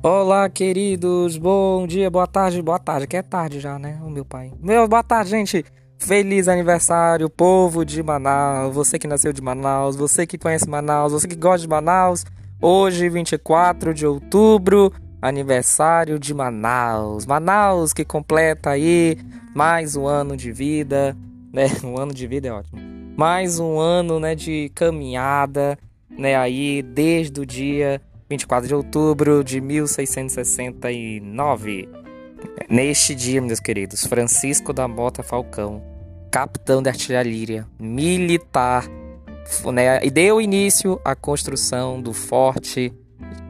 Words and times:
Olá, 0.00 0.48
queridos. 0.48 1.36
Bom 1.36 1.84
dia, 1.84 2.08
boa 2.08 2.26
tarde, 2.28 2.62
boa 2.62 2.78
tarde. 2.78 3.08
Que 3.08 3.16
é 3.16 3.22
tarde 3.22 3.58
já, 3.58 3.80
né? 3.80 3.98
O 4.00 4.08
meu 4.08 4.24
pai. 4.24 4.52
Meu, 4.62 4.86
boa 4.86 5.02
tarde, 5.02 5.30
gente. 5.30 5.64
Feliz 5.98 6.46
aniversário, 6.46 7.28
povo 7.28 7.84
de 7.84 8.00
Manaus. 8.00 8.72
Você 8.76 8.96
que 8.96 9.08
nasceu 9.08 9.32
de 9.32 9.42
Manaus, 9.42 9.96
você 9.96 10.24
que 10.24 10.38
conhece 10.38 10.70
Manaus, 10.70 11.10
você 11.10 11.26
que 11.26 11.34
gosta 11.34 11.62
de 11.62 11.68
Manaus. 11.68 12.24
Hoje, 12.62 13.08
24 13.08 13.92
de 13.92 14.06
outubro, 14.06 14.92
aniversário 15.20 16.16
de 16.16 16.32
Manaus. 16.32 17.26
Manaus 17.26 17.92
que 17.92 18.04
completa 18.04 18.70
aí 18.70 19.18
mais 19.52 19.96
um 19.96 20.06
ano 20.06 20.36
de 20.36 20.52
vida, 20.52 21.16
né? 21.52 21.66
Um 21.82 21.98
ano 21.98 22.14
de 22.14 22.24
vida 22.24 22.46
é 22.46 22.52
ótimo. 22.52 22.80
Mais 23.16 23.58
um 23.58 23.80
ano, 23.80 24.20
né, 24.20 24.36
de 24.36 24.70
caminhada, 24.76 25.76
né, 26.08 26.36
aí 26.36 26.82
desde 26.82 27.40
o 27.40 27.44
dia 27.44 28.00
24 28.30 28.68
de 28.68 28.74
outubro 28.74 29.42
de 29.42 29.58
1669. 29.60 31.88
Neste 32.68 33.14
dia, 33.14 33.40
meus 33.40 33.58
queridos, 33.58 34.04
Francisco 34.04 34.70
da 34.72 34.86
Mota 34.86 35.22
Falcão, 35.22 35.82
capitão 36.30 36.82
de 36.82 36.90
artilharia 36.90 37.66
militar, 37.78 38.84
né, 39.72 40.04
e 40.04 40.10
deu 40.10 40.38
início 40.40 41.00
à 41.04 41.14
construção 41.16 42.02
do 42.02 42.12
forte 42.12 42.92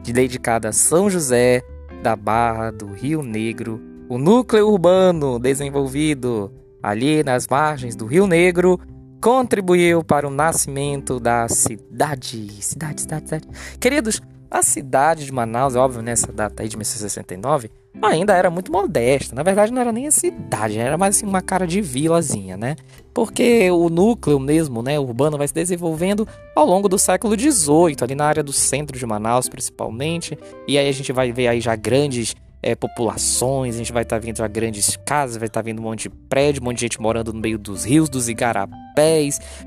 dedicado 0.03 0.67
a 0.67 0.71
São 0.71 1.09
José 1.09 1.61
da 2.01 2.15
Barra 2.15 2.71
do 2.71 2.87
Rio 2.87 3.21
Negro, 3.21 3.81
o 4.07 4.17
núcleo 4.17 4.69
urbano 4.69 5.37
desenvolvido 5.37 6.51
ali 6.81 7.21
nas 7.23 7.45
margens 7.47 7.95
do 7.95 8.05
Rio 8.05 8.25
Negro 8.25 8.79
contribuiu 9.21 10.03
para 10.03 10.27
o 10.27 10.31
nascimento 10.31 11.19
da 11.19 11.47
cidade. 11.47 12.63
Cidade, 12.63 13.01
cidade, 13.01 13.29
cidade. 13.29 13.47
Queridos, 13.79 14.19
a 14.49 14.63
cidade 14.63 15.25
de 15.25 15.31
Manaus, 15.31 15.75
é 15.75 15.79
óbvio, 15.79 16.01
nessa 16.01 16.31
data 16.31 16.63
aí 16.63 16.69
de 16.69 16.75
1969, 16.75 17.69
ainda 18.01 18.33
era 18.33 18.49
muito 18.49 18.71
modesta. 18.71 19.35
Na 19.35 19.43
verdade, 19.43 19.71
não 19.71 19.81
era 19.81 19.91
nem 19.91 20.07
a 20.07 20.11
cidade, 20.11 20.77
era 20.77 20.97
mais 20.97 21.15
assim 21.15 21.25
uma 21.25 21.41
cara 21.41 21.67
de 21.67 21.81
vilazinha, 21.81 22.57
né? 22.57 22.75
Porque 23.13 23.69
o 23.69 23.89
núcleo 23.89 24.39
mesmo, 24.39 24.81
né, 24.81 24.99
urbano, 24.99 25.37
vai 25.37 25.47
se 25.47 25.53
desenvolvendo 25.53 26.27
ao 26.55 26.65
longo 26.65 26.89
do 26.89 26.97
século 26.97 27.37
XVIII, 27.39 27.97
ali 28.01 28.15
na 28.15 28.25
área 28.25 28.43
do 28.43 28.53
centro 28.53 28.97
de 28.97 29.05
Manaus, 29.05 29.49
principalmente. 29.49 30.37
E 30.67 30.77
aí 30.77 30.87
a 30.87 30.93
gente 30.93 31.11
vai 31.11 31.31
ver 31.31 31.47
aí 31.47 31.61
já 31.61 31.75
grandes 31.75 32.35
é, 32.61 32.75
populações, 32.75 33.75
a 33.75 33.77
gente 33.77 33.93
vai 33.93 34.03
estar 34.03 34.19
tá 34.19 34.25
vendo 34.25 34.37
já 34.37 34.47
grandes 34.47 34.97
casas, 35.05 35.37
vai 35.37 35.47
estar 35.47 35.61
tá 35.61 35.65
vendo 35.65 35.79
um 35.79 35.83
monte 35.83 36.03
de 36.03 36.09
prédio, 36.09 36.61
um 36.61 36.65
monte 36.65 36.77
de 36.77 36.81
gente 36.81 37.01
morando 37.01 37.33
no 37.33 37.39
meio 37.39 37.57
dos 37.57 37.83
rios, 37.85 38.09
dos 38.09 38.27
igarapés, 38.29 38.77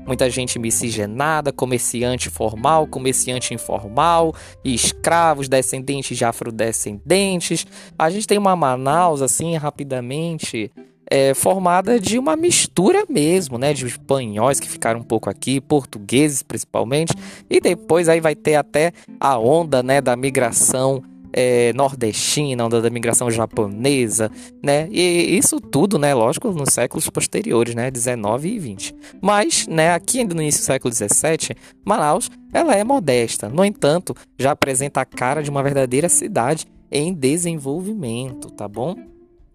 muita 0.05 0.29
gente 0.29 0.59
miscigenada, 0.59 1.51
comerciante 1.51 2.29
formal, 2.29 2.87
comerciante 2.87 3.53
informal, 3.53 4.33
escravos, 4.63 5.47
descendentes 5.47 6.17
de 6.17 6.25
afrodescendentes. 6.25 7.65
A 7.97 8.09
gente 8.09 8.27
tem 8.27 8.37
uma 8.37 8.55
Manaus, 8.55 9.21
assim, 9.21 9.55
rapidamente, 9.55 10.71
é, 11.09 11.33
formada 11.33 11.99
de 11.99 12.17
uma 12.17 12.35
mistura 12.35 13.05
mesmo, 13.09 13.57
né? 13.57 13.73
De 13.73 13.85
espanhóis 13.85 14.59
que 14.59 14.69
ficaram 14.69 14.99
um 14.99 15.03
pouco 15.03 15.29
aqui, 15.29 15.61
portugueses 15.61 16.41
principalmente, 16.41 17.13
e 17.49 17.59
depois 17.59 18.09
aí 18.09 18.19
vai 18.19 18.35
ter 18.35 18.55
até 18.55 18.91
a 19.19 19.37
onda, 19.37 19.83
né, 19.83 20.01
da 20.01 20.15
migração 20.15 21.03
é, 21.33 21.73
nordestina, 21.73 22.65
onda 22.65 22.81
da 22.81 22.89
migração 22.89 23.29
japonesa, 23.29 24.31
né? 24.63 24.87
E 24.91 25.35
isso 25.37 25.59
tudo, 25.59 25.97
né, 25.97 26.13
lógico, 26.13 26.51
nos 26.51 26.73
séculos 26.73 27.09
posteriores, 27.09 27.73
né, 27.73 27.89
19 27.89 28.49
e 28.49 28.59
20. 28.59 28.95
Mas, 29.21 29.67
né, 29.67 29.93
aqui 29.93 30.19
ainda 30.19 30.35
no 30.35 30.41
início 30.41 30.61
do 30.61 30.65
século 30.65 30.91
17, 30.91 31.55
Manaus, 31.83 32.29
ela 32.53 32.75
é 32.75 32.83
modesta. 32.83 33.49
No 33.49 33.65
entanto, 33.65 34.15
já 34.37 34.51
apresenta 34.51 35.01
a 35.01 35.05
cara 35.05 35.41
de 35.41 35.49
uma 35.49 35.63
verdadeira 35.63 36.07
cidade 36.07 36.67
em 36.91 37.11
desenvolvimento, 37.11 38.51
tá 38.51 38.67
bom? 38.67 38.95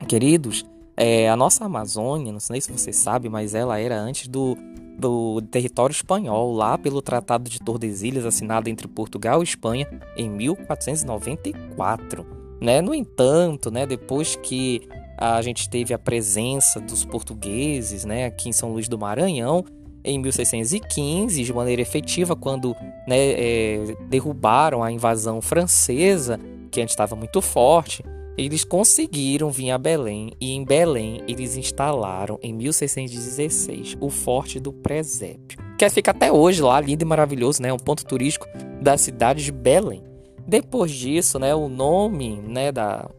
Queridos, 0.06 0.64
é, 0.98 1.28
a 1.28 1.36
nossa 1.36 1.64
Amazônia, 1.64 2.32
não 2.32 2.40
sei 2.40 2.60
se 2.60 2.72
você 2.72 2.92
sabe, 2.92 3.28
mas 3.28 3.54
ela 3.54 3.78
era 3.78 3.98
antes 3.98 4.28
do 4.28 4.56
do 4.98 5.40
território 5.42 5.92
espanhol, 5.92 6.52
lá 6.52 6.76
pelo 6.76 7.00
Tratado 7.00 7.48
de 7.48 7.60
Tordesilhas, 7.60 8.26
assinado 8.26 8.68
entre 8.68 8.88
Portugal 8.88 9.40
e 9.40 9.44
Espanha 9.44 9.86
em 10.16 10.28
1494. 10.28 12.26
Né? 12.60 12.80
No 12.80 12.92
entanto, 12.92 13.70
né, 13.70 13.86
depois 13.86 14.34
que 14.34 14.88
a 15.16 15.40
gente 15.40 15.70
teve 15.70 15.94
a 15.94 15.98
presença 15.98 16.80
dos 16.80 17.04
portugueses 17.04 18.04
né, 18.04 18.24
aqui 18.24 18.48
em 18.48 18.52
São 18.52 18.72
Luís 18.72 18.88
do 18.88 18.98
Maranhão, 18.98 19.64
em 20.02 20.18
1615, 20.18 21.44
de 21.44 21.52
maneira 21.52 21.80
efetiva, 21.82 22.34
quando 22.34 22.74
né, 23.06 23.16
é, 23.18 23.96
derrubaram 24.08 24.82
a 24.82 24.90
invasão 24.90 25.40
francesa, 25.40 26.40
que 26.72 26.80
antes 26.80 26.92
estava 26.92 27.14
muito 27.14 27.40
forte, 27.40 28.02
eles 28.38 28.62
conseguiram 28.62 29.50
vir 29.50 29.72
a 29.72 29.76
Belém 29.76 30.32
e 30.40 30.52
em 30.52 30.64
Belém 30.64 31.20
eles 31.26 31.56
instalaram 31.56 32.38
em 32.40 32.52
1616 32.52 33.96
o 34.00 34.08
Forte 34.08 34.60
do 34.60 34.72
Presépio, 34.72 35.58
que 35.76 35.90
fica 35.90 36.12
até 36.12 36.30
hoje 36.30 36.62
lá, 36.62 36.80
lindo 36.80 37.02
e 37.02 37.04
maravilhoso, 37.04 37.60
né? 37.60 37.72
Um 37.72 37.78
ponto 37.78 38.06
turístico 38.06 38.46
da 38.80 38.96
cidade 38.96 39.44
de 39.44 39.50
Belém. 39.50 40.04
Depois 40.46 40.92
disso, 40.92 41.38
né, 41.38 41.54
o 41.54 41.68
nome, 41.68 42.36
né, 42.36 42.70
da, 42.70 43.10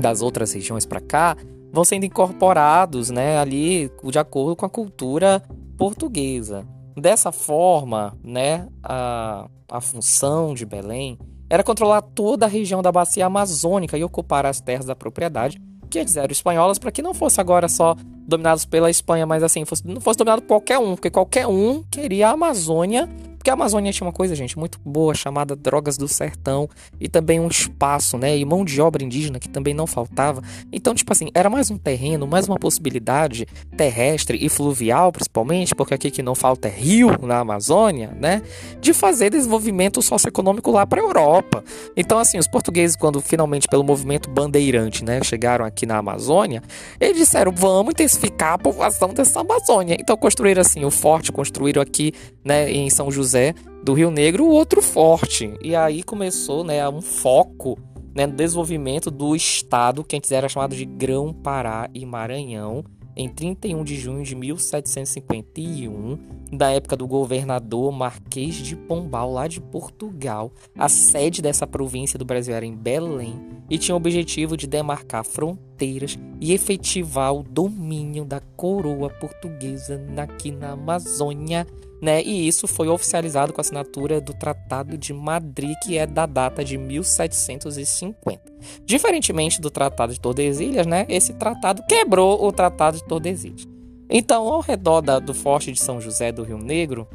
das 0.00 0.22
outras 0.22 0.52
regiões 0.52 0.86
para 0.86 1.00
cá 1.00 1.36
vão 1.70 1.84
sendo 1.84 2.06
incorporados, 2.06 3.10
né, 3.10 3.38
ali 3.38 3.90
de 4.04 4.18
acordo 4.18 4.56
com 4.56 4.66
a 4.66 4.70
cultura 4.70 5.42
portuguesa. 5.76 6.66
Dessa 6.96 7.30
forma, 7.30 8.18
né, 8.24 8.68
a, 8.82 9.48
a 9.70 9.80
função 9.80 10.54
de 10.54 10.66
Belém 10.66 11.18
era 11.52 11.62
controlar 11.62 12.00
toda 12.00 12.46
a 12.46 12.48
região 12.48 12.80
da 12.80 12.90
bacia 12.90 13.26
amazônica 13.26 13.98
e 13.98 14.02
ocupar 14.02 14.46
as 14.46 14.58
terras 14.58 14.86
da 14.86 14.96
propriedade, 14.96 15.60
que 15.90 15.98
antes 15.98 16.16
eram 16.16 16.32
espanholas, 16.32 16.78
para 16.78 16.90
que 16.90 17.02
não 17.02 17.12
fosse 17.12 17.42
agora 17.42 17.68
só 17.68 17.94
dominados 18.26 18.64
pela 18.64 18.88
Espanha, 18.88 19.26
mas 19.26 19.42
assim, 19.42 19.62
fosse, 19.66 19.86
não 19.86 20.00
fosse 20.00 20.16
dominado 20.16 20.40
por 20.40 20.48
qualquer 20.48 20.78
um, 20.78 20.94
porque 20.94 21.10
qualquer 21.10 21.46
um 21.46 21.82
queria 21.90 22.28
a 22.28 22.30
Amazônia 22.30 23.06
porque 23.42 23.50
a 23.50 23.54
Amazônia 23.54 23.92
tinha 23.92 24.06
uma 24.06 24.12
coisa, 24.12 24.36
gente, 24.36 24.56
muito 24.56 24.78
boa, 24.84 25.16
chamada 25.16 25.56
Drogas 25.56 25.96
do 25.96 26.06
Sertão, 26.06 26.68
e 27.00 27.08
também 27.08 27.40
um 27.40 27.48
espaço, 27.48 28.16
né, 28.16 28.38
e 28.38 28.44
mão 28.44 28.64
de 28.64 28.80
obra 28.80 29.02
indígena 29.02 29.40
que 29.40 29.48
também 29.48 29.74
não 29.74 29.84
faltava. 29.84 30.40
Então, 30.72 30.94
tipo 30.94 31.12
assim, 31.12 31.28
era 31.34 31.50
mais 31.50 31.68
um 31.68 31.76
terreno, 31.76 32.24
mais 32.24 32.46
uma 32.46 32.56
possibilidade 32.56 33.44
terrestre 33.76 34.38
e 34.40 34.48
fluvial, 34.48 35.10
principalmente, 35.10 35.74
porque 35.74 35.92
aqui 35.92 36.08
que 36.08 36.22
não 36.22 36.36
falta 36.36 36.68
é 36.68 36.70
rio 36.70 37.18
na 37.20 37.40
Amazônia, 37.40 38.16
né, 38.16 38.42
de 38.80 38.94
fazer 38.94 39.30
desenvolvimento 39.30 40.00
socioeconômico 40.00 40.70
lá 40.70 40.86
para 40.86 41.00
a 41.00 41.04
Europa. 41.04 41.64
Então, 41.96 42.20
assim, 42.20 42.38
os 42.38 42.46
portugueses, 42.46 42.94
quando 42.94 43.20
finalmente 43.20 43.66
pelo 43.66 43.82
movimento 43.82 44.30
bandeirante, 44.30 45.04
né, 45.04 45.20
chegaram 45.20 45.64
aqui 45.64 45.84
na 45.84 45.98
Amazônia, 45.98 46.62
eles 47.00 47.16
disseram, 47.16 47.50
vamos 47.50 47.90
intensificar 47.90 48.52
a 48.52 48.58
povoação 48.58 49.12
dessa 49.12 49.40
Amazônia. 49.40 49.96
Então, 49.98 50.16
construíram 50.16 50.60
assim 50.60 50.84
o 50.84 50.92
forte, 50.92 51.32
construíram 51.32 51.82
aqui, 51.82 52.12
né, 52.44 52.70
em 52.70 52.88
São 52.88 53.10
José 53.10 53.31
José 53.32 53.54
do 53.82 53.94
Rio 53.94 54.10
Negro, 54.10 54.44
o 54.44 54.50
outro 54.50 54.82
forte. 54.82 55.54
E 55.62 55.74
aí 55.74 56.02
começou 56.02 56.62
né, 56.62 56.86
um 56.86 57.00
foco 57.00 57.78
né, 58.14 58.26
no 58.26 58.34
desenvolvimento 58.34 59.10
do 59.10 59.34
estado 59.34 60.04
que 60.04 60.16
antes 60.16 60.30
era 60.30 60.50
chamado 60.50 60.76
de 60.76 60.84
Grão-Pará 60.84 61.88
e 61.94 62.04
Maranhão, 62.04 62.84
em 63.16 63.28
31 63.28 63.84
de 63.84 63.96
junho 63.96 64.22
de 64.22 64.34
1751, 64.34 66.18
da 66.52 66.70
época 66.70 66.94
do 66.94 67.06
governador 67.06 67.90
Marquês 67.90 68.56
de 68.56 68.76
Pombal, 68.76 69.32
lá 69.32 69.48
de 69.48 69.60
Portugal. 69.60 70.52
A 70.76 70.88
sede 70.88 71.40
dessa 71.40 71.66
província 71.66 72.18
do 72.18 72.26
Brasil 72.26 72.54
era 72.54 72.66
em 72.66 72.76
Belém 72.76 73.40
e 73.70 73.78
tinha 73.78 73.94
o 73.94 73.98
objetivo 73.98 74.58
de 74.58 74.66
demarcar 74.66 75.24
fronteiras 75.24 75.71
e 75.84 76.52
efetivar 76.52 77.34
o 77.34 77.42
domínio 77.42 78.24
da 78.24 78.40
coroa 78.56 79.10
portuguesa 79.10 80.00
aqui 80.16 80.50
na 80.50 80.70
Amazônia 80.70 81.66
né? 82.02 82.20
E 82.20 82.48
isso 82.48 82.66
foi 82.66 82.88
oficializado 82.88 83.52
com 83.52 83.60
a 83.60 83.62
assinatura 83.62 84.20
do 84.20 84.34
Tratado 84.34 84.98
de 84.98 85.12
Madrid, 85.14 85.76
que 85.84 85.96
é 85.96 86.04
da 86.04 86.26
data 86.26 86.64
de 86.64 86.76
1750. 86.76 88.40
Diferentemente 88.84 89.60
do 89.60 89.70
Tratado 89.70 90.12
de 90.12 90.20
Tordesilhas, 90.20 90.84
né? 90.84 91.06
Esse 91.08 91.32
tratado 91.32 91.80
quebrou 91.88 92.44
o 92.44 92.50
Tratado 92.50 92.96
de 92.96 93.04
Tordesilhas. 93.04 93.68
Então, 94.10 94.48
ao 94.48 94.60
redor 94.60 95.00
da, 95.00 95.20
do 95.20 95.32
Forte 95.32 95.70
de 95.70 95.80
São 95.80 96.00
José 96.00 96.32
do 96.32 96.42
Rio 96.42 96.58
Negro, 96.58 97.06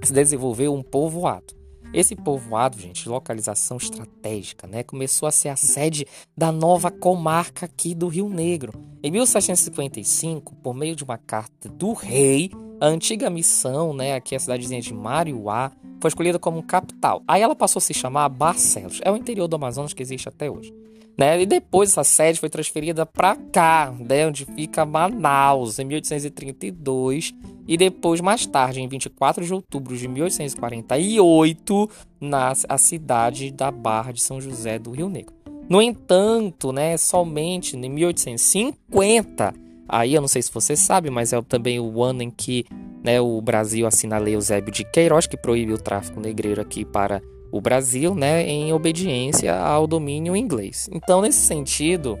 se 0.00 0.12
desenvolveu 0.12 0.72
um 0.72 0.82
povoado. 0.82 1.52
Esse 1.96 2.14
povoado, 2.14 2.78
gente, 2.78 3.08
localização 3.08 3.78
estratégica, 3.78 4.66
né, 4.66 4.82
começou 4.82 5.26
a 5.26 5.32
ser 5.32 5.48
a 5.48 5.56
sede 5.56 6.06
da 6.36 6.52
nova 6.52 6.90
comarca 6.90 7.64
aqui 7.64 7.94
do 7.94 8.06
Rio 8.06 8.28
Negro. 8.28 8.74
Em 9.02 9.10
1755, 9.10 10.54
por 10.56 10.74
meio 10.74 10.94
de 10.94 11.02
uma 11.02 11.16
carta 11.16 11.70
do 11.70 11.94
rei, 11.94 12.50
a 12.82 12.86
antiga 12.86 13.30
missão, 13.30 13.94
né, 13.94 14.14
aqui 14.14 14.36
a 14.36 14.38
cidadezinha 14.38 14.82
de 14.82 14.92
Mariuá, 14.92 15.72
foi 15.98 16.08
escolhida 16.08 16.38
como 16.38 16.62
capital. 16.62 17.22
Aí 17.26 17.40
ela 17.40 17.56
passou 17.56 17.78
a 17.78 17.82
se 17.82 17.94
chamar 17.94 18.28
Barcelos. 18.28 19.00
É 19.02 19.10
o 19.10 19.16
interior 19.16 19.48
do 19.48 19.56
Amazonas 19.56 19.94
que 19.94 20.02
existe 20.02 20.28
até 20.28 20.50
hoje. 20.50 20.74
Né? 21.16 21.40
E 21.40 21.46
depois 21.46 21.90
essa 21.90 22.04
sede 22.04 22.38
foi 22.38 22.50
transferida 22.50 23.06
para 23.06 23.34
cá, 23.36 23.94
né, 23.98 24.26
onde 24.26 24.44
fica 24.44 24.84
Manaus, 24.84 25.78
em 25.78 25.84
1832. 25.84 27.32
E 27.66 27.76
depois, 27.76 28.20
mais 28.20 28.46
tarde, 28.46 28.80
em 28.80 28.88
24 28.88 29.44
de 29.44 29.52
outubro 29.52 29.96
de 29.96 30.06
1848, 30.06 31.90
nasce 32.20 32.66
a 32.68 32.78
cidade 32.78 33.50
da 33.50 33.70
Barra 33.70 34.12
de 34.12 34.20
São 34.20 34.40
José 34.40 34.78
do 34.78 34.90
Rio 34.90 35.08
Negro. 35.08 35.34
No 35.68 35.82
entanto, 35.82 36.70
né, 36.70 36.96
somente 36.96 37.76
em 37.76 37.90
1850, 37.90 39.52
aí 39.88 40.14
eu 40.14 40.20
não 40.20 40.28
sei 40.28 40.42
se 40.42 40.52
você 40.52 40.76
sabe, 40.76 41.10
mas 41.10 41.32
é 41.32 41.42
também 41.42 41.80
o 41.80 42.04
ano 42.04 42.22
em 42.22 42.30
que 42.30 42.64
né, 43.02 43.20
o 43.20 43.40
Brasil 43.40 43.84
assina 43.86 44.16
a 44.16 44.18
Lei 44.20 44.36
Eusébio 44.36 44.72
de 44.72 44.84
Queiroz, 44.84 45.26
que 45.26 45.36
proíbe 45.36 45.72
o 45.72 45.78
tráfico 45.78 46.20
negreiro 46.20 46.60
aqui 46.60 46.84
para 46.84 47.20
o 47.56 47.60
Brasil, 47.60 48.14
né, 48.14 48.46
em 48.46 48.72
obediência 48.72 49.58
ao 49.58 49.86
domínio 49.86 50.36
inglês. 50.36 50.88
Então, 50.92 51.20
nesse 51.22 51.40
sentido, 51.40 52.18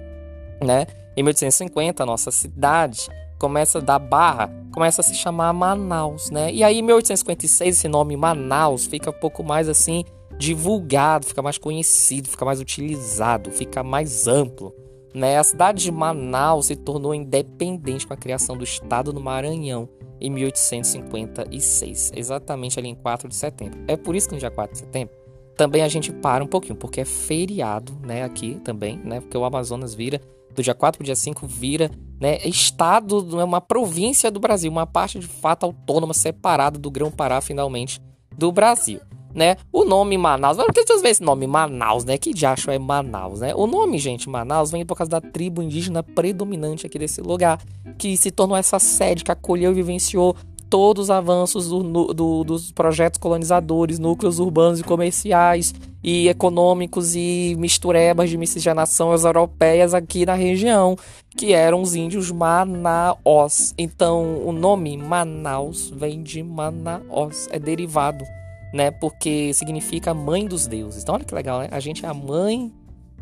né, 0.62 0.86
em 1.16 1.22
1850, 1.22 2.02
a 2.02 2.06
nossa 2.06 2.30
cidade 2.30 3.08
começa 3.38 3.80
da 3.80 3.98
Barra, 3.98 4.50
começa 4.72 5.00
a 5.00 5.04
se 5.04 5.14
chamar 5.14 5.52
Manaus, 5.52 6.30
né? 6.30 6.52
E 6.52 6.64
aí 6.64 6.78
em 6.78 6.82
1856 6.82 7.76
esse 7.76 7.88
nome 7.88 8.16
Manaus 8.16 8.86
fica 8.86 9.10
um 9.10 9.12
pouco 9.12 9.44
mais 9.44 9.68
assim 9.68 10.04
divulgado, 10.38 11.26
fica 11.26 11.42
mais 11.42 11.58
conhecido, 11.58 12.28
fica 12.28 12.44
mais 12.44 12.60
utilizado, 12.60 13.50
fica 13.50 13.82
mais 13.82 14.26
amplo. 14.26 14.74
Né? 15.14 15.38
A 15.38 15.44
cidade 15.44 15.82
de 15.82 15.90
Manaus 15.90 16.66
se 16.66 16.76
tornou 16.76 17.14
independente 17.14 18.06
com 18.06 18.12
a 18.12 18.16
criação 18.16 18.56
do 18.56 18.64
Estado 18.64 19.12
do 19.12 19.20
Maranhão 19.20 19.88
em 20.20 20.30
1856, 20.30 22.12
exatamente 22.14 22.78
ali 22.78 22.88
em 22.88 22.94
4 22.94 23.28
de 23.28 23.34
setembro. 23.34 23.78
É 23.88 23.96
por 23.96 24.14
isso 24.14 24.28
que 24.28 24.34
no 24.34 24.40
dia 24.40 24.50
4 24.50 24.72
de 24.72 24.78
setembro 24.78 25.25
também 25.56 25.82
a 25.82 25.88
gente 25.88 26.12
para 26.12 26.44
um 26.44 26.46
pouquinho, 26.46 26.76
porque 26.76 27.00
é 27.00 27.04
feriado, 27.04 27.98
né, 28.04 28.22
aqui 28.22 28.60
também, 28.64 28.98
né, 28.98 29.20
porque 29.20 29.36
o 29.36 29.44
Amazonas 29.44 29.94
vira 29.94 30.20
do 30.54 30.62
dia 30.62 30.74
4 30.74 30.98
para 30.98 31.04
o 31.04 31.06
dia 31.06 31.16
5 31.16 31.46
vira 31.46 31.90
né, 32.20 32.38
estado, 32.44 33.18
uma 33.44 33.60
província 33.60 34.30
do 34.30 34.40
Brasil, 34.40 34.70
uma 34.70 34.86
parte 34.86 35.18
de 35.18 35.26
fato 35.26 35.64
autônoma 35.64 36.14
separada 36.14 36.78
do 36.78 36.90
Grão-Pará 36.90 37.40
finalmente 37.40 38.00
do 38.36 38.50
Brasil 38.50 39.00
né? 39.36 39.56
O 39.70 39.84
nome 39.84 40.16
Manaus, 40.16 40.56
que 40.72 40.86
vocês 40.86 41.02
veem 41.02 41.12
esse 41.12 41.22
nome 41.22 41.46
Manaus, 41.46 42.06
né? 42.06 42.16
Que 42.16 42.32
diacho 42.32 42.70
é 42.70 42.78
Manaus, 42.78 43.40
né? 43.40 43.54
O 43.54 43.66
nome, 43.66 43.98
gente, 43.98 44.30
Manaus 44.30 44.70
vem 44.70 44.84
por 44.84 44.96
causa 44.96 45.10
da 45.10 45.20
tribo 45.20 45.62
indígena 45.62 46.02
predominante 46.02 46.86
aqui 46.86 46.98
desse 46.98 47.20
lugar, 47.20 47.60
que 47.98 48.16
se 48.16 48.30
tornou 48.30 48.56
essa 48.56 48.78
sede 48.78 49.22
que 49.22 49.30
acolheu 49.30 49.72
e 49.72 49.74
vivenciou 49.74 50.34
todos 50.68 51.04
os 51.04 51.10
avanços 51.10 51.68
do, 51.68 52.14
do, 52.14 52.44
dos 52.44 52.72
projetos 52.72 53.18
colonizadores, 53.18 53.98
núcleos 53.98 54.38
urbanos 54.38 54.80
e 54.80 54.84
comerciais 54.84 55.74
e 56.02 56.28
econômicos 56.28 57.14
e 57.16 57.54
misturebas 57.58 58.30
de 58.30 58.36
miscigenação 58.36 59.12
europeias 59.12 59.94
aqui 59.94 60.24
na 60.24 60.34
região, 60.34 60.96
que 61.36 61.52
eram 61.52 61.82
os 61.82 61.94
índios 61.94 62.30
Manaus. 62.30 63.74
Então, 63.76 64.42
o 64.44 64.52
nome 64.52 64.96
Manaus 64.96 65.90
vem 65.94 66.22
de 66.22 66.42
Manaus, 66.42 67.48
é 67.50 67.58
derivado 67.58 68.24
né? 68.72 68.90
Porque 68.90 69.52
significa 69.54 70.12
mãe 70.12 70.46
dos 70.46 70.66
deuses. 70.66 71.02
Então 71.02 71.14
olha 71.14 71.24
que 71.24 71.34
legal, 71.34 71.60
né? 71.60 71.68
A 71.70 71.80
gente 71.80 72.04
é 72.04 72.08
a 72.08 72.14
mãe 72.14 72.72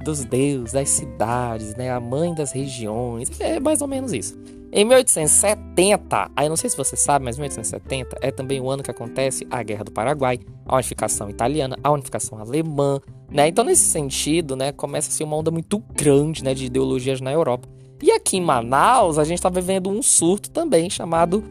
dos 0.02 0.25
deuses, 0.25 0.73
das 0.73 0.88
cidades, 0.88 1.75
né? 1.76 1.91
A 1.91 2.00
mãe 2.00 2.35
das 2.35 2.52
regiões. 2.52 3.31
É 3.41 3.61
mais 3.61 3.81
ou 3.81 3.88
menos 3.88 4.12
isso. 4.12 4.37
Em 4.76 4.85
1870, 4.85 6.32
aí 6.35 6.49
não 6.49 6.56
sei 6.56 6.69
se 6.69 6.76
você 6.76 6.96
sabe, 6.96 7.25
mas 7.25 7.38
1870 7.38 8.19
é 8.20 8.32
também 8.32 8.61
o 8.61 8.69
ano 8.69 8.82
que 8.82 8.91
acontece 8.91 9.46
a 9.49 9.62
Guerra 9.62 9.85
do 9.85 9.93
Paraguai, 9.93 10.41
a 10.67 10.75
unificação 10.75 11.31
italiana, 11.31 11.79
a 11.81 11.93
unificação 11.93 12.41
alemã, 12.41 13.00
né? 13.31 13.46
Então 13.46 13.64
nesse 13.64 13.85
sentido, 13.85 14.56
né, 14.56 14.73
começa 14.73 15.11
a 15.11 15.12
ser 15.12 15.23
uma 15.23 15.37
onda 15.37 15.52
muito 15.52 15.79
grande, 15.94 16.43
né, 16.43 16.55
de 16.55 16.64
ideologias 16.64 17.20
na 17.20 17.32
Europa. 17.32 17.69
E 18.02 18.11
aqui 18.11 18.38
em 18.38 18.41
Manaus, 18.41 19.17
a 19.17 19.23
gente 19.23 19.38
está 19.38 19.49
vivendo 19.49 19.88
um 19.88 20.02
surto 20.02 20.50
também 20.50 20.91
chamado 20.91 21.44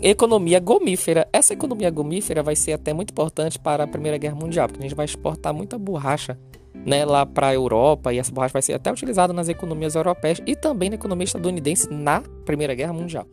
economia 0.00 0.60
gomífera. 0.60 1.28
Essa 1.32 1.54
economia 1.54 1.90
gomífera 1.90 2.44
vai 2.44 2.54
ser 2.54 2.74
até 2.74 2.92
muito 2.92 3.10
importante 3.10 3.58
para 3.58 3.82
a 3.82 3.86
Primeira 3.88 4.16
Guerra 4.18 4.36
Mundial, 4.36 4.68
porque 4.68 4.80
a 4.80 4.88
gente 4.88 4.96
vai 4.96 5.04
exportar 5.04 5.52
muita 5.52 5.76
borracha 5.76 6.38
né, 6.84 7.04
lá 7.04 7.24
para 7.26 7.48
a 7.48 7.54
Europa 7.54 8.12
e 8.12 8.18
essa 8.18 8.32
borracha 8.32 8.52
vai 8.52 8.62
ser 8.62 8.74
até 8.74 8.90
utilizada 8.90 9.32
nas 9.32 9.48
economias 9.48 9.94
europeias 9.94 10.40
e 10.46 10.56
também 10.56 10.88
na 10.88 10.96
economia 10.96 11.24
estadunidense 11.24 11.92
na 11.92 12.22
Primeira 12.44 12.74
Guerra 12.74 12.92
Mundial. 12.92 13.26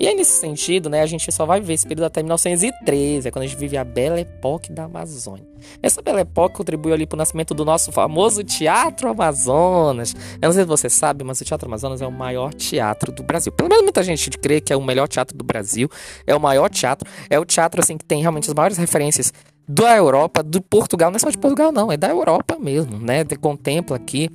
E 0.00 0.08
aí, 0.08 0.14
nesse 0.14 0.40
sentido, 0.40 0.88
né, 0.88 1.02
a 1.02 1.06
gente 1.06 1.30
só 1.30 1.44
vai 1.44 1.60
viver 1.60 1.74
esse 1.74 1.86
período 1.86 2.06
até 2.06 2.22
1913, 2.22 3.28
é 3.28 3.30
quando 3.30 3.42
a 3.42 3.46
gente 3.46 3.58
vive 3.58 3.76
a 3.76 3.84
Belle 3.84 4.22
Époque 4.22 4.72
da 4.72 4.84
Amazônia. 4.84 5.44
Essa 5.82 6.00
Belle 6.00 6.20
Époque 6.20 6.56
contribuiu 6.56 6.94
ali 6.94 7.06
para 7.06 7.16
o 7.16 7.18
nascimento 7.18 7.52
do 7.52 7.66
nosso 7.66 7.92
famoso 7.92 8.42
Teatro 8.42 9.10
Amazonas. 9.10 10.16
Eu 10.40 10.46
não 10.48 10.52
sei 10.54 10.62
se 10.62 10.68
você 10.68 10.88
sabe, 10.88 11.22
mas 11.22 11.38
o 11.42 11.44
Teatro 11.44 11.68
Amazonas 11.68 12.00
é 12.00 12.06
o 12.06 12.10
maior 12.10 12.54
teatro 12.54 13.12
do 13.12 13.22
Brasil. 13.22 13.52
Pelo 13.52 13.68
menos 13.68 13.84
muita 13.84 14.02
gente 14.02 14.30
crê 14.30 14.58
que 14.58 14.72
é 14.72 14.76
o 14.76 14.82
melhor 14.82 15.06
teatro 15.06 15.36
do 15.36 15.44
Brasil, 15.44 15.86
é 16.26 16.34
o 16.34 16.40
maior 16.40 16.70
teatro, 16.70 17.06
é 17.28 17.38
o 17.38 17.44
teatro 17.44 17.82
assim 17.82 17.98
que 17.98 18.04
tem 18.06 18.22
realmente 18.22 18.48
as 18.48 18.54
maiores 18.54 18.78
referências 18.78 19.34
da 19.72 19.96
Europa, 19.96 20.42
do 20.42 20.60
Portugal, 20.60 21.10
não 21.10 21.16
é 21.16 21.20
só 21.20 21.30
de 21.30 21.38
Portugal 21.38 21.70
não, 21.70 21.92
é 21.92 21.96
da 21.96 22.08
Europa 22.08 22.58
mesmo, 22.58 22.98
né? 22.98 23.24
Contempla 23.40 23.96
aqui 23.96 24.28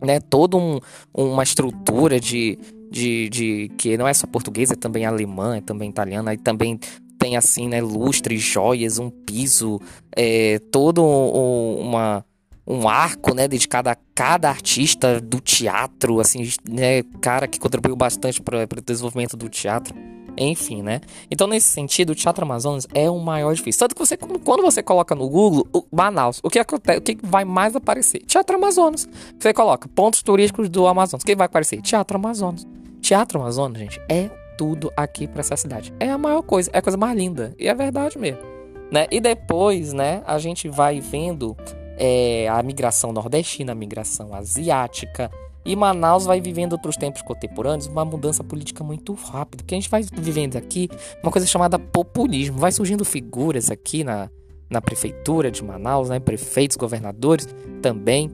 né, 0.00 0.20
toda 0.20 0.56
um, 0.56 0.80
uma 1.12 1.42
estrutura 1.42 2.18
de, 2.18 2.58
de, 2.90 3.28
de 3.28 3.70
que 3.76 3.98
não 3.98 4.08
é 4.08 4.14
só 4.14 4.26
portuguesa, 4.26 4.72
é 4.72 4.76
também 4.76 5.04
alemã, 5.04 5.56
é 5.56 5.60
também 5.60 5.90
italiana, 5.90 6.32
e 6.32 6.38
também 6.38 6.78
tem 7.18 7.36
assim, 7.36 7.68
né, 7.68 7.82
lustres, 7.82 8.40
joias, 8.40 8.98
um 8.98 9.10
piso, 9.10 9.80
é, 10.16 10.58
todo 10.70 11.04
um, 11.04 11.80
uma, 11.80 12.24
um 12.66 12.88
arco, 12.88 13.34
né, 13.34 13.46
dedicado 13.46 13.90
a 13.90 13.96
cada 14.14 14.48
artista 14.48 15.20
do 15.20 15.40
teatro, 15.40 16.20
assim, 16.20 16.48
né, 16.68 17.02
cara 17.20 17.46
que 17.46 17.58
contribuiu 17.58 17.96
bastante 17.96 18.40
para 18.40 18.62
o 18.62 18.82
desenvolvimento 18.82 19.36
do 19.36 19.48
teatro. 19.48 19.94
Enfim, 20.38 20.82
né? 20.82 21.00
Então, 21.30 21.46
nesse 21.46 21.68
sentido, 21.68 22.10
o 22.10 22.14
Teatro 22.14 22.44
Amazonas 22.44 22.86
é 22.94 23.10
o 23.10 23.18
maior 23.18 23.54
difícil. 23.54 23.80
Tanto 23.80 23.94
que 23.94 24.00
você, 24.00 24.16
quando 24.16 24.62
você 24.62 24.82
coloca 24.82 25.14
no 25.14 25.28
Google, 25.28 25.66
o 25.72 25.84
Manaus, 25.90 26.40
o 26.42 26.48
que 26.48 26.58
acontece, 26.58 26.98
o 26.98 27.02
que 27.02 27.18
vai 27.22 27.44
mais 27.44 27.74
aparecer? 27.74 28.20
Teatro 28.20 28.56
Amazonas. 28.56 29.08
Você 29.38 29.52
coloca 29.52 29.88
pontos 29.88 30.22
turísticos 30.22 30.68
do 30.68 30.86
Amazonas. 30.86 31.22
O 31.22 31.26
que 31.26 31.34
vai 31.34 31.46
aparecer? 31.46 31.82
Teatro 31.82 32.16
Amazonas. 32.16 32.66
Teatro 33.00 33.40
Amazonas, 33.40 33.78
gente, 33.78 34.00
é 34.08 34.30
tudo 34.56 34.92
aqui 34.96 35.26
para 35.26 35.40
essa 35.40 35.56
cidade. 35.56 35.94
É 36.00 36.10
a 36.10 36.18
maior 36.18 36.42
coisa, 36.42 36.70
é 36.72 36.78
a 36.78 36.82
coisa 36.82 36.98
mais 36.98 37.16
linda. 37.16 37.54
E 37.58 37.68
é 37.68 37.74
verdade 37.74 38.18
mesmo. 38.18 38.42
Né? 38.90 39.06
E 39.10 39.20
depois, 39.20 39.92
né, 39.92 40.22
a 40.26 40.38
gente 40.38 40.68
vai 40.68 41.00
vendo 41.00 41.56
é, 41.98 42.48
a 42.48 42.62
migração 42.62 43.12
nordestina, 43.12 43.72
a 43.72 43.74
migração 43.74 44.34
asiática. 44.34 45.30
E 45.64 45.76
Manaus 45.76 46.24
vai 46.24 46.40
vivendo 46.40 46.78
para 46.78 46.88
os 46.88 46.96
tempos 46.96 47.22
contemporâneos 47.22 47.86
uma 47.86 48.04
mudança 48.04 48.42
política 48.42 48.82
muito 48.82 49.12
rápida. 49.14 49.64
Que 49.64 49.74
a 49.74 49.78
gente 49.78 49.90
vai 49.90 50.02
vivendo 50.02 50.56
aqui 50.56 50.88
uma 51.22 51.30
coisa 51.30 51.46
chamada 51.46 51.78
populismo. 51.78 52.58
Vai 52.58 52.72
surgindo 52.72 53.04
figuras 53.04 53.70
aqui 53.70 54.02
na, 54.02 54.30
na 54.70 54.80
prefeitura 54.80 55.50
de 55.50 55.62
Manaus, 55.62 56.08
né? 56.08 56.18
prefeitos, 56.18 56.76
governadores 56.76 57.46
também 57.82 58.30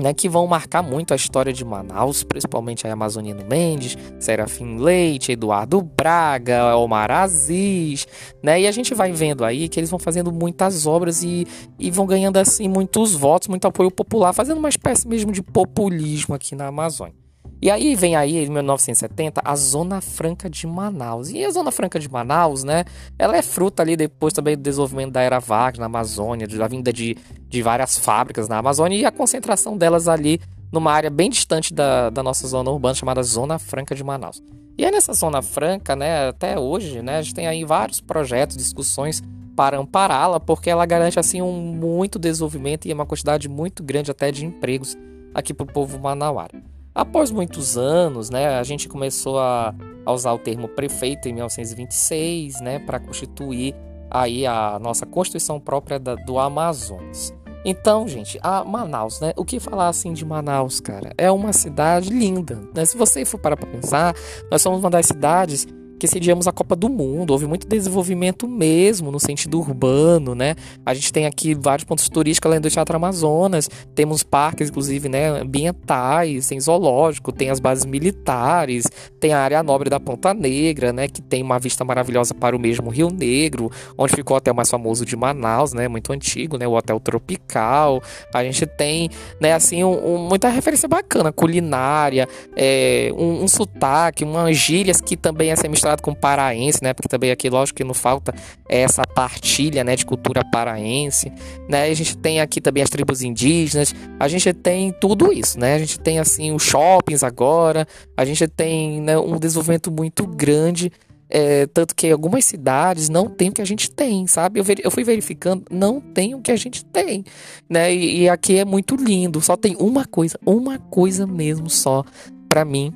né, 0.00 0.12
que 0.14 0.28
vão 0.28 0.46
marcar 0.46 0.82
muito 0.82 1.12
a 1.12 1.16
história 1.16 1.52
de 1.52 1.64
Manaus, 1.64 2.22
principalmente 2.22 2.86
a 2.86 2.92
Amazonino 2.92 3.44
Mendes, 3.48 3.96
Serafim 4.18 4.78
Leite, 4.78 5.32
Eduardo 5.32 5.80
Braga, 5.82 6.76
Omar 6.76 7.10
Aziz, 7.10 8.06
né? 8.42 8.60
E 8.60 8.66
a 8.66 8.72
gente 8.72 8.94
vai 8.94 9.12
vendo 9.12 9.44
aí 9.44 9.68
que 9.68 9.78
eles 9.78 9.90
vão 9.90 9.98
fazendo 9.98 10.32
muitas 10.32 10.86
obras 10.86 11.22
e, 11.22 11.46
e 11.78 11.90
vão 11.90 12.06
ganhando 12.06 12.36
assim 12.36 12.68
muitos 12.68 13.14
votos, 13.14 13.48
muito 13.48 13.66
apoio 13.66 13.90
popular, 13.90 14.32
fazendo 14.32 14.58
uma 14.58 14.68
espécie 14.68 15.06
mesmo 15.06 15.32
de 15.32 15.42
populismo 15.42 16.34
aqui 16.34 16.54
na 16.54 16.66
Amazônia. 16.66 17.21
E 17.62 17.70
aí 17.70 17.94
vem 17.94 18.16
aí, 18.16 18.44
em 18.44 18.50
1970, 18.50 19.40
a 19.44 19.54
Zona 19.54 20.00
Franca 20.00 20.50
de 20.50 20.66
Manaus. 20.66 21.30
E 21.30 21.44
a 21.44 21.50
Zona 21.52 21.70
Franca 21.70 21.96
de 21.96 22.10
Manaus, 22.10 22.64
né, 22.64 22.84
ela 23.16 23.36
é 23.36 23.40
fruta 23.40 23.84
ali 23.84 23.96
depois 23.96 24.32
também 24.32 24.56
do 24.56 24.62
desenvolvimento 24.64 25.12
da 25.12 25.20
Era 25.20 25.38
Vargas 25.38 25.78
na 25.78 25.86
Amazônia, 25.86 26.48
da 26.48 26.66
vinda 26.66 26.92
de, 26.92 27.16
de 27.48 27.62
várias 27.62 27.96
fábricas 27.96 28.48
na 28.48 28.58
Amazônia 28.58 28.98
e 28.98 29.04
a 29.04 29.12
concentração 29.12 29.78
delas 29.78 30.08
ali 30.08 30.40
numa 30.72 30.90
área 30.90 31.08
bem 31.08 31.30
distante 31.30 31.72
da, 31.72 32.10
da 32.10 32.20
nossa 32.20 32.48
zona 32.48 32.68
urbana 32.68 32.96
chamada 32.96 33.22
Zona 33.22 33.60
Franca 33.60 33.94
de 33.94 34.02
Manaus. 34.02 34.42
E 34.76 34.84
aí 34.84 34.90
nessa 34.90 35.12
Zona 35.12 35.40
Franca, 35.40 35.94
né, 35.94 36.30
até 36.30 36.58
hoje, 36.58 37.00
né, 37.00 37.18
a 37.18 37.22
gente 37.22 37.34
tem 37.34 37.46
aí 37.46 37.64
vários 37.64 38.00
projetos, 38.00 38.56
discussões 38.56 39.22
para 39.54 39.78
ampará-la, 39.78 40.40
porque 40.40 40.68
ela 40.68 40.84
garante 40.84 41.20
assim 41.20 41.40
um 41.40 41.52
muito 41.52 42.18
desenvolvimento 42.18 42.88
e 42.88 42.92
uma 42.92 43.06
quantidade 43.06 43.48
muito 43.48 43.84
grande 43.84 44.10
até 44.10 44.32
de 44.32 44.44
empregos 44.44 44.96
aqui 45.32 45.54
para 45.54 45.62
o 45.62 45.72
povo 45.72 45.96
manauara. 46.00 46.71
Após 46.94 47.30
muitos 47.30 47.78
anos, 47.78 48.28
né, 48.28 48.58
a 48.58 48.62
gente 48.62 48.88
começou 48.88 49.38
a, 49.38 49.74
a 50.04 50.12
usar 50.12 50.32
o 50.32 50.38
termo 50.38 50.68
prefeito 50.68 51.28
em 51.28 51.32
1926, 51.32 52.60
né, 52.60 52.78
para 52.78 53.00
constituir 53.00 53.74
aí 54.10 54.46
a 54.46 54.78
nossa 54.78 55.06
constituição 55.06 55.58
própria 55.58 55.98
da, 55.98 56.14
do 56.14 56.38
Amazonas. 56.38 57.32
Então, 57.64 58.06
gente, 58.06 58.38
a 58.42 58.64
Manaus, 58.64 59.20
né? 59.20 59.32
O 59.36 59.44
que 59.44 59.60
falar 59.60 59.88
assim 59.88 60.12
de 60.12 60.24
Manaus, 60.24 60.80
cara? 60.80 61.12
É 61.16 61.30
uma 61.30 61.52
cidade 61.52 62.10
linda, 62.10 62.60
né? 62.74 62.84
Se 62.84 62.96
você 62.96 63.24
for 63.24 63.38
parar 63.38 63.56
para 63.56 63.68
pensar, 63.68 64.14
nós 64.50 64.60
somos 64.60 64.80
uma 64.80 64.90
das 64.90 65.06
cidades 65.06 65.66
que 66.02 66.08
sediamos 66.08 66.48
a 66.48 66.52
Copa 66.52 66.74
do 66.74 66.88
Mundo. 66.88 67.30
Houve 67.30 67.46
muito 67.46 67.64
desenvolvimento 67.64 68.48
mesmo 68.48 69.12
no 69.12 69.20
sentido 69.20 69.60
urbano, 69.60 70.34
né? 70.34 70.56
A 70.84 70.94
gente 70.94 71.12
tem 71.12 71.26
aqui 71.26 71.54
vários 71.54 71.84
pontos 71.84 72.08
turísticos 72.08 72.50
além 72.50 72.60
do 72.60 72.68
Teatro 72.68 72.96
Amazonas, 72.96 73.70
temos 73.94 74.24
parques, 74.24 74.68
inclusive, 74.68 75.08
né, 75.08 75.28
ambientais, 75.28 76.48
tem 76.48 76.58
zoológico, 76.58 77.30
tem 77.30 77.50
as 77.50 77.60
bases 77.60 77.84
militares, 77.84 78.84
tem 79.20 79.32
a 79.32 79.38
área 79.38 79.62
nobre 79.62 79.88
da 79.88 80.00
Ponta 80.00 80.34
Negra, 80.34 80.92
né, 80.92 81.06
que 81.06 81.22
tem 81.22 81.40
uma 81.40 81.60
vista 81.60 81.84
maravilhosa 81.84 82.34
para 82.34 82.56
o 82.56 82.58
mesmo 82.58 82.90
Rio 82.90 83.08
Negro, 83.08 83.70
onde 83.96 84.16
ficou 84.16 84.34
o 84.34 84.38
hotel 84.38 84.54
mais 84.54 84.68
famoso 84.68 85.06
de 85.06 85.14
Manaus, 85.14 85.72
né, 85.72 85.86
muito 85.86 86.12
antigo, 86.12 86.58
né, 86.58 86.66
o 86.66 86.72
Hotel 86.72 86.98
Tropical. 86.98 88.02
A 88.34 88.42
gente 88.42 88.66
tem, 88.66 89.08
né, 89.40 89.52
assim, 89.52 89.84
um, 89.84 90.16
um, 90.16 90.18
muita 90.18 90.48
referência 90.48 90.88
bacana, 90.88 91.30
culinária, 91.30 92.28
é, 92.56 93.12
um, 93.16 93.44
um 93.44 93.46
sotaque, 93.46 94.24
umas 94.24 94.56
gírias 94.56 95.00
que 95.00 95.16
também 95.16 95.52
é 95.52 95.54
ser 95.54 95.68
misturado 95.92 96.02
com 96.02 96.14
paraense, 96.14 96.82
né, 96.82 96.92
porque 96.94 97.08
também 97.08 97.30
aqui, 97.30 97.48
lógico 97.48 97.76
que 97.76 97.84
não 97.84 97.94
falta 97.94 98.34
essa 98.68 99.02
partilha, 99.06 99.84
né, 99.84 99.94
de 99.94 100.06
cultura 100.06 100.42
paraense, 100.44 101.32
né, 101.68 101.84
a 101.84 101.94
gente 101.94 102.16
tem 102.16 102.40
aqui 102.40 102.60
também 102.60 102.82
as 102.82 102.90
tribos 102.90 103.22
indígenas, 103.22 103.94
a 104.18 104.28
gente 104.28 104.52
tem 104.52 104.92
tudo 104.92 105.32
isso, 105.32 105.58
né, 105.58 105.74
a 105.74 105.78
gente 105.78 106.00
tem, 106.00 106.18
assim, 106.18 106.52
os 106.52 106.62
shoppings 106.62 107.22
agora, 107.22 107.86
a 108.16 108.24
gente 108.24 108.46
tem, 108.48 109.00
né, 109.00 109.18
um 109.18 109.38
desenvolvimento 109.38 109.90
muito 109.90 110.26
grande 110.26 110.90
é, 111.34 111.66
tanto 111.66 111.94
que 111.94 112.10
algumas 112.10 112.44
cidades 112.44 113.08
não 113.08 113.26
tem 113.26 113.48
o 113.48 113.52
que 113.52 113.62
a 113.62 113.64
gente 113.64 113.90
tem, 113.90 114.26
sabe? 114.26 114.60
Eu, 114.60 114.64
eu 114.84 114.90
fui 114.90 115.02
verificando, 115.02 115.64
não 115.70 115.98
tem 115.98 116.34
o 116.34 116.42
que 116.42 116.52
a 116.52 116.56
gente 116.56 116.84
tem, 116.84 117.24
né? 117.70 117.90
E, 117.90 118.24
e, 118.24 118.28
aqui 118.28 118.58
é 118.58 118.66
muito 118.66 118.96
lindo. 118.96 119.40
Só 119.40 119.56
tem 119.56 119.74
uma 119.80 120.04
coisa, 120.04 120.38
uma 120.44 120.78
coisa 120.78 121.26
mesmo 121.26 121.70
só 121.70 122.04
para 122.50 122.66
mim 122.66 122.92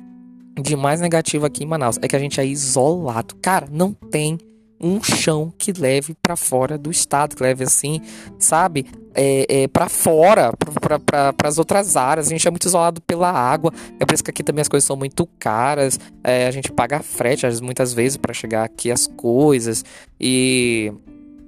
de 0.61 0.75
mais 0.75 0.99
negativo 0.99 1.45
aqui 1.45 1.63
em 1.63 1.67
Manaus 1.67 1.97
é 2.01 2.07
que 2.07 2.15
a 2.15 2.19
gente 2.19 2.39
é 2.39 2.45
isolado. 2.45 3.35
Cara, 3.35 3.67
não 3.71 3.93
tem 3.93 4.37
um 4.79 5.01
chão 5.01 5.51
que 5.57 5.71
leve 5.71 6.15
para 6.21 6.35
fora 6.35 6.77
do 6.77 6.91
estado, 6.91 7.35
que 7.35 7.41
leve 7.41 7.63
assim, 7.63 7.99
sabe? 8.37 8.85
É, 9.13 9.63
é, 9.63 9.67
para 9.67 9.89
fora, 9.89 10.51
para 10.55 11.33
as 11.43 11.57
outras 11.57 11.97
áreas. 11.97 12.27
A 12.27 12.29
gente 12.29 12.47
é 12.47 12.51
muito 12.51 12.67
isolado 12.67 13.01
pela 13.01 13.31
água. 13.31 13.73
É 13.99 14.05
por 14.05 14.13
isso 14.13 14.23
que 14.23 14.29
aqui 14.29 14.43
também 14.43 14.61
as 14.61 14.67
coisas 14.67 14.85
são 14.85 14.95
muito 14.95 15.27
caras. 15.39 15.99
É, 16.23 16.47
a 16.47 16.51
gente 16.51 16.71
paga 16.71 16.99
frete 16.99 17.45
muitas 17.61 17.93
vezes 17.93 18.17
para 18.17 18.33
chegar 18.33 18.63
aqui 18.63 18.91
as 18.91 19.07
coisas. 19.07 19.83
E 20.19 20.93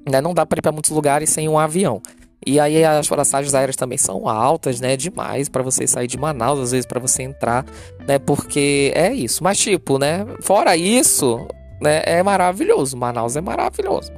né, 0.09 0.19
não 0.21 0.33
dá 0.33 0.45
para 0.45 0.57
ir 0.57 0.61
para 0.61 0.71
muitos 0.71 0.91
lugares 0.91 1.29
sem 1.29 1.47
um 1.47 1.59
avião. 1.59 2.01
E 2.45 2.59
aí 2.59 2.83
as 2.83 3.07
passagens 3.07 3.53
aéreas 3.53 3.75
também 3.75 3.97
são 3.97 4.27
altas, 4.27 4.79
né? 4.79 4.95
Demais 4.95 5.49
para 5.49 5.61
você 5.61 5.85
sair 5.85 6.07
de 6.07 6.17
Manaus, 6.17 6.59
às 6.59 6.71
vezes 6.71 6.85
para 6.85 6.99
você 6.99 7.23
entrar, 7.23 7.65
né? 8.07 8.17
Porque 8.17 8.91
é 8.95 9.11
isso. 9.13 9.43
Mas 9.43 9.57
tipo, 9.57 9.97
né? 9.97 10.25
Fora 10.41 10.75
isso, 10.77 11.45
né, 11.81 12.01
é 12.05 12.21
maravilhoso. 12.23 12.97
Manaus 12.97 13.35
é 13.35 13.41
maravilhoso. 13.41 14.11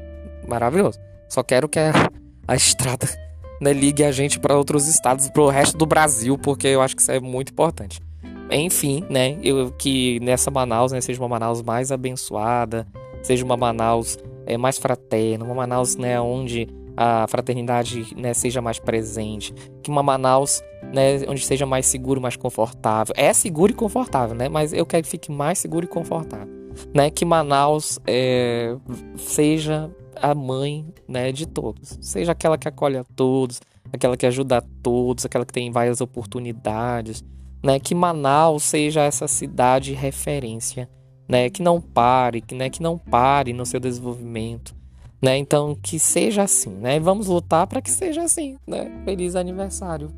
Maravilhoso. 0.48 1.00
Só 1.30 1.44
quero 1.44 1.70
que 1.70 1.80
a, 1.80 1.92
a 2.48 2.56
estrada 2.56 3.08
né, 3.62 3.72
ligue 3.72 4.04
a 4.04 4.12
gente 4.12 4.40
para 4.40 4.58
outros 4.58 4.88
estados, 4.88 5.30
para 5.30 5.42
o 5.42 5.50
resto 5.50 5.78
do 5.78 5.86
Brasil, 5.86 6.38
porque 6.38 6.68
eu 6.68 6.82
acho 6.82 6.96
que 6.96 7.02
isso 7.02 7.12
é 7.12 7.20
muito 7.20 7.52
importante. 7.52 8.02
Enfim, 8.50 9.06
né, 9.10 9.38
eu, 9.42 9.72
que 9.72 10.20
nessa 10.20 10.52
Manaus 10.52 10.92
né, 10.92 11.00
seja 11.00 11.22
uma 11.22 11.30
Manaus 11.30 11.62
mais 11.62 11.92
abençoada, 11.92 12.86
seja 13.24 13.46
uma 13.46 13.56
Manaus 13.56 14.18
é, 14.46 14.58
mais 14.58 14.78
fraterna, 14.78 15.46
uma 15.46 15.56
Manaus 15.56 15.96
né, 15.96 16.20
onde 16.20 16.68
a 16.96 17.28
fraternidade 17.28 18.16
né, 18.16 18.34
seja 18.34 18.62
mais 18.62 18.80
presente, 18.80 19.54
que 19.82 19.90
uma 19.90 20.04
Manaus 20.04 20.62
né, 20.94 21.20
onde 21.28 21.46
seja 21.46 21.66
mais 21.66 21.86
seguro, 21.86 22.20
mais 22.20 22.36
confortável. 22.36 23.14
É 23.18 23.32
seguro 23.34 23.72
e 23.72 23.76
confortável, 23.76 24.36
né? 24.36 24.50
Mas 24.50 24.74
eu 24.74 24.86
quero 24.86 25.04
que 25.04 25.10
fique 25.10 25.32
mais 25.32 25.60
seguro 25.60 25.86
e 25.86 25.88
confortável. 25.88 26.62
Né, 26.94 27.10
que 27.10 27.26
Manaus 27.26 28.00
é, 28.08 28.76
seja 29.18 29.92
a 30.16 30.34
mãe 30.34 30.86
né, 31.08 31.32
de 31.32 31.46
todos, 31.46 31.98
seja 32.00 32.32
aquela 32.32 32.58
que 32.58 32.68
acolhe 32.68 32.98
a 32.98 33.04
todos, 33.04 33.60
aquela 33.92 34.16
que 34.16 34.26
ajuda 34.26 34.60
a 34.60 34.64
todos, 34.82 35.26
aquela 35.26 35.46
que 35.46 35.52
tem 35.52 35.70
várias 35.70 36.00
oportunidades, 36.00 37.24
né, 37.64 37.78
que 37.78 37.94
Manaus 37.94 38.64
seja 38.64 39.02
essa 39.02 39.28
cidade 39.28 39.94
referência, 39.94 40.90
né, 41.28 41.50
que 41.50 41.62
não 41.62 41.82
pare, 41.82 42.40
que, 42.40 42.56
né, 42.56 42.70
que 42.70 42.82
não 42.82 42.98
pare 42.98 43.52
no 43.52 43.66
seu 43.66 43.80
desenvolvimento, 43.80 44.74
né, 45.22 45.38
então 45.38 45.76
que 45.76 46.00
seja 46.00 46.44
assim, 46.44 46.72
né, 46.72 47.00
vamos 47.00 47.28
lutar 47.28 47.68
para 47.68 47.82
que 47.82 47.92
seja 47.92 48.24
assim, 48.24 48.58
né, 48.66 48.90
feliz 49.06 49.36
aniversário. 49.36 50.12